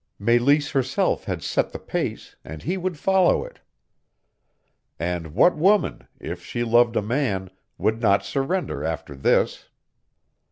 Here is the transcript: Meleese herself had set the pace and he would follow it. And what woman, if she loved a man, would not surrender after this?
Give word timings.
Meleese 0.17 0.71
herself 0.71 1.25
had 1.25 1.43
set 1.43 1.71
the 1.71 1.77
pace 1.77 2.35
and 2.43 2.63
he 2.63 2.75
would 2.75 2.97
follow 2.97 3.45
it. 3.45 3.59
And 4.97 5.35
what 5.35 5.55
woman, 5.55 6.07
if 6.19 6.43
she 6.43 6.63
loved 6.63 6.95
a 6.95 7.03
man, 7.03 7.51
would 7.77 8.01
not 8.01 8.25
surrender 8.25 8.83
after 8.83 9.13
this? 9.15 9.69